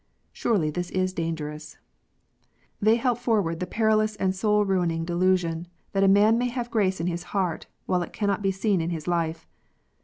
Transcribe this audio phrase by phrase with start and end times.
[0.33, 1.77] Surely this is dangerous!
[2.81, 6.99] They help forward the perilous and soul ruining delusion that a man may have grace
[6.99, 9.45] in his heart, while it cannot be seen in his life.